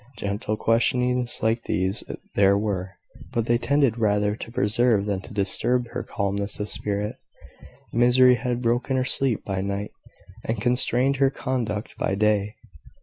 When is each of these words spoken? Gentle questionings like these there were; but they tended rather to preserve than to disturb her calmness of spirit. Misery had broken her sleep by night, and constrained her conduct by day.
Gentle 0.17 0.57
questionings 0.57 1.43
like 1.43 1.65
these 1.65 2.03
there 2.33 2.57
were; 2.57 2.93
but 3.33 3.45
they 3.45 3.59
tended 3.59 3.99
rather 3.99 4.35
to 4.35 4.51
preserve 4.51 5.05
than 5.05 5.21
to 5.21 5.31
disturb 5.31 5.89
her 5.89 6.01
calmness 6.01 6.59
of 6.59 6.69
spirit. 6.69 7.17
Misery 7.93 8.33
had 8.33 8.63
broken 8.63 8.97
her 8.97 9.05
sleep 9.05 9.45
by 9.45 9.61
night, 9.61 9.91
and 10.43 10.59
constrained 10.59 11.17
her 11.17 11.29
conduct 11.29 11.95
by 11.99 12.15
day. 12.15 12.55